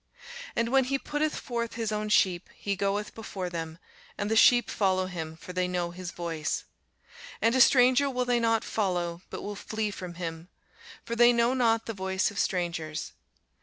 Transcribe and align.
And 0.55 0.69
when 0.69 0.85
he 0.85 0.97
putteth 0.97 1.35
forth 1.35 1.75
his 1.75 1.91
own 1.91 2.09
sheep, 2.09 2.49
he 2.55 2.75
goeth 2.75 3.13
before 3.13 3.51
them, 3.51 3.77
and 4.17 4.31
the 4.31 4.35
sheep 4.35 4.71
follow 4.71 5.05
him: 5.05 5.35
for 5.37 5.53
they 5.53 5.67
know 5.67 5.91
his 5.91 6.09
voice. 6.09 6.63
And 7.39 7.53
a 7.53 7.61
stranger 7.61 8.09
will 8.09 8.25
they 8.25 8.39
not 8.39 8.63
follow, 8.63 9.21
but 9.29 9.43
will 9.43 9.55
flee 9.55 9.91
from 9.91 10.15
him: 10.15 10.49
for 11.05 11.15
they 11.15 11.31
know 11.31 11.53
not 11.53 11.85
the 11.85 11.93
voice 11.93 12.31
of 12.31 12.39
strangers. 12.39 13.13